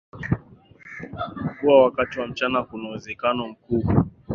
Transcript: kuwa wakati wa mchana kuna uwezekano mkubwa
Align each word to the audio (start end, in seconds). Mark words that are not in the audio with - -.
kuwa 1.59 1.83
wakati 1.83 2.19
wa 2.19 2.27
mchana 2.27 2.63
kuna 2.63 2.89
uwezekano 2.89 3.47
mkubwa 3.47 4.05